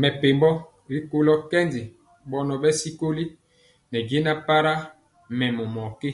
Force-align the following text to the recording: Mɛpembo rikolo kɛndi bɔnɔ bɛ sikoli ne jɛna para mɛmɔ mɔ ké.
Mɛpembo 0.00 0.48
rikolo 0.92 1.34
kɛndi 1.50 1.82
bɔnɔ 2.30 2.54
bɛ 2.62 2.70
sikoli 2.80 3.24
ne 3.90 3.98
jɛna 4.08 4.32
para 4.46 4.74
mɛmɔ 5.38 5.64
mɔ 5.74 5.84
ké. 6.00 6.10